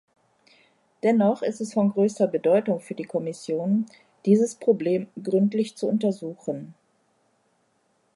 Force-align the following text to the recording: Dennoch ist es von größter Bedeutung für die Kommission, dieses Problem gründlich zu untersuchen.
Dennoch 1.03 1.43
ist 1.43 1.61
es 1.61 1.75
von 1.75 1.91
größter 1.91 2.25
Bedeutung 2.25 2.79
für 2.79 2.95
die 2.95 3.03
Kommission, 3.03 3.85
dieses 4.25 4.55
Problem 4.55 5.05
gründlich 5.23 5.75
zu 5.77 5.85
untersuchen. 5.87 6.73